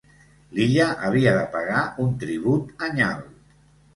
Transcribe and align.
L'illa 0.59 0.85
havia 1.09 1.33
de 1.35 1.43
pagar 1.57 1.83
un 2.05 2.15
tribut 2.25 2.83
anyal. 2.87 3.21